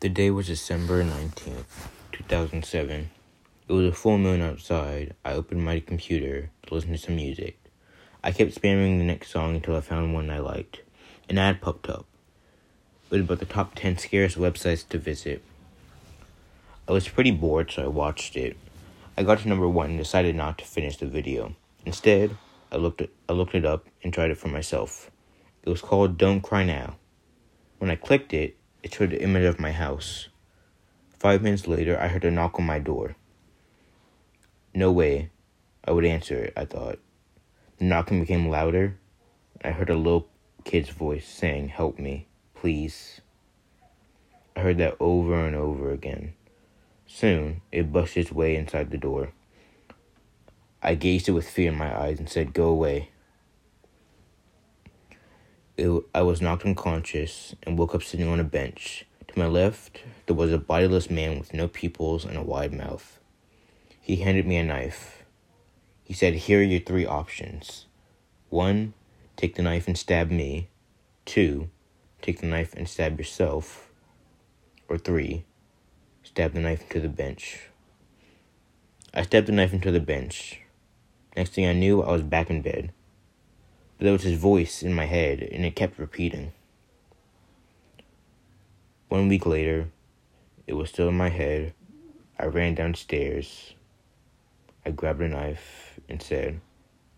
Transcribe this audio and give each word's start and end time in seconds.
The 0.00 0.10
day 0.10 0.30
was 0.30 0.48
December 0.48 1.02
19th, 1.02 1.88
2007. 2.12 3.10
It 3.66 3.72
was 3.72 3.86
a 3.86 3.92
full 3.92 4.18
moon 4.18 4.42
outside. 4.42 5.14
I 5.24 5.32
opened 5.32 5.64
my 5.64 5.80
computer 5.80 6.50
to 6.66 6.74
listen 6.74 6.92
to 6.92 6.98
some 6.98 7.16
music. 7.16 7.58
I 8.22 8.30
kept 8.30 8.54
spamming 8.54 8.98
the 8.98 9.04
next 9.04 9.30
song 9.30 9.54
until 9.54 9.74
I 9.74 9.80
found 9.80 10.12
one 10.12 10.28
I 10.28 10.38
liked. 10.38 10.82
An 11.30 11.38
ad 11.38 11.62
popped 11.62 11.88
up. 11.88 12.04
It 13.06 13.12
was 13.12 13.20
about 13.22 13.38
the 13.38 13.46
top 13.46 13.74
10 13.74 13.96
scariest 13.96 14.36
websites 14.36 14.86
to 14.90 14.98
visit. 14.98 15.42
I 16.86 16.92
was 16.92 17.08
pretty 17.08 17.30
bored, 17.30 17.70
so 17.70 17.84
I 17.84 17.88
watched 17.88 18.36
it. 18.36 18.58
I 19.16 19.22
got 19.22 19.38
to 19.38 19.48
number 19.48 19.66
one 19.66 19.88
and 19.92 19.98
decided 19.98 20.36
not 20.36 20.58
to 20.58 20.66
finish 20.66 20.98
the 20.98 21.06
video. 21.06 21.56
Instead, 21.86 22.36
I 22.70 22.76
looked 22.76 23.00
it, 23.00 23.14
I 23.30 23.32
looked 23.32 23.54
it 23.54 23.64
up 23.64 23.86
and 24.04 24.12
tried 24.12 24.30
it 24.30 24.36
for 24.36 24.48
myself. 24.48 25.10
It 25.62 25.70
was 25.70 25.80
called 25.80 26.18
Don't 26.18 26.42
Cry 26.42 26.64
Now. 26.64 26.96
When 27.78 27.90
I 27.90 27.96
clicked 27.96 28.34
it, 28.34 28.58
it 28.86 28.94
showed 28.94 29.10
the 29.10 29.20
image 29.20 29.42
of 29.42 29.58
my 29.58 29.72
house. 29.72 30.28
Five 31.18 31.42
minutes 31.42 31.66
later, 31.66 31.98
I 31.98 32.06
heard 32.06 32.24
a 32.24 32.30
knock 32.30 32.56
on 32.60 32.66
my 32.66 32.78
door. 32.78 33.16
No 34.72 34.92
way 34.92 35.30
I 35.84 35.90
would 35.90 36.04
answer 36.04 36.36
it, 36.36 36.52
I 36.56 36.66
thought. 36.66 37.00
The 37.78 37.86
knocking 37.86 38.20
became 38.20 38.48
louder. 38.48 38.96
I 39.64 39.72
heard 39.72 39.90
a 39.90 39.96
little 39.96 40.28
kid's 40.62 40.90
voice 40.90 41.26
saying, 41.26 41.70
Help 41.70 41.98
me, 41.98 42.28
please. 42.54 43.20
I 44.54 44.60
heard 44.60 44.78
that 44.78 44.96
over 45.00 45.44
and 45.44 45.56
over 45.56 45.90
again. 45.90 46.34
Soon, 47.08 47.62
it 47.72 47.92
busted 47.92 48.26
its 48.26 48.32
way 48.32 48.54
inside 48.54 48.92
the 48.92 48.98
door. 48.98 49.32
I 50.80 50.94
gazed 50.94 51.28
it 51.28 51.32
with 51.32 51.50
fear 51.50 51.72
in 51.72 51.76
my 51.76 51.92
eyes 51.92 52.20
and 52.20 52.30
said, 52.30 52.54
Go 52.54 52.68
away. 52.68 53.10
It, 55.76 56.04
I 56.14 56.22
was 56.22 56.40
knocked 56.40 56.64
unconscious 56.64 57.54
and 57.62 57.78
woke 57.78 57.94
up 57.94 58.02
sitting 58.02 58.28
on 58.28 58.40
a 58.40 58.44
bench. 58.44 59.04
To 59.28 59.38
my 59.38 59.46
left, 59.46 60.02
there 60.26 60.36
was 60.36 60.50
a 60.50 60.58
bodiless 60.58 61.10
man 61.10 61.38
with 61.38 61.52
no 61.52 61.68
pupils 61.68 62.24
and 62.24 62.36
a 62.36 62.42
wide 62.42 62.72
mouth. 62.72 63.20
He 64.00 64.16
handed 64.16 64.46
me 64.46 64.56
a 64.56 64.64
knife. 64.64 65.24
He 66.04 66.14
said, 66.14 66.34
Here 66.34 66.60
are 66.60 66.62
your 66.62 66.80
three 66.80 67.04
options. 67.04 67.86
One, 68.48 68.94
take 69.36 69.56
the 69.56 69.62
knife 69.62 69.86
and 69.86 69.98
stab 69.98 70.30
me. 70.30 70.68
Two, 71.26 71.68
take 72.22 72.40
the 72.40 72.46
knife 72.46 72.72
and 72.74 72.88
stab 72.88 73.18
yourself. 73.18 73.90
Or 74.88 74.96
three, 74.96 75.44
stab 76.22 76.54
the 76.54 76.60
knife 76.60 76.82
into 76.82 77.00
the 77.00 77.08
bench. 77.08 77.68
I 79.12 79.22
stabbed 79.22 79.48
the 79.48 79.52
knife 79.52 79.72
into 79.72 79.90
the 79.90 80.00
bench. 80.00 80.60
Next 81.36 81.52
thing 81.52 81.66
I 81.66 81.72
knew, 81.72 82.02
I 82.02 82.12
was 82.12 82.22
back 82.22 82.48
in 82.48 82.62
bed. 82.62 82.92
But 83.98 84.04
there 84.04 84.12
was 84.12 84.22
his 84.22 84.38
voice 84.38 84.82
in 84.82 84.94
my 84.94 85.06
head, 85.06 85.40
and 85.40 85.64
it 85.64 85.74
kept 85.76 85.98
repeating. 85.98 86.52
One 89.08 89.28
week 89.28 89.46
later, 89.46 89.88
it 90.66 90.74
was 90.74 90.90
still 90.90 91.08
in 91.08 91.16
my 91.16 91.30
head. 91.30 91.72
I 92.38 92.46
ran 92.46 92.74
downstairs. 92.74 93.74
I 94.84 94.90
grabbed 94.90 95.22
a 95.22 95.28
knife 95.28 95.98
and 96.08 96.22
said, 96.22 96.60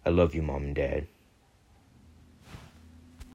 I 0.07 0.11
love 0.11 0.35
you, 0.35 0.43
Mom 0.43 0.65
and 0.65 0.75
Dad. 0.75 1.07